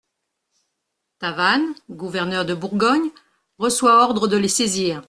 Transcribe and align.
Tavannes, 1.19 1.75
gouverneur 1.87 2.43
de 2.43 2.55
Bourgogne, 2.55 3.11
reçoit 3.59 4.01
ordre 4.03 4.27
de 4.27 4.35
les 4.35 4.47
saisir. 4.49 4.99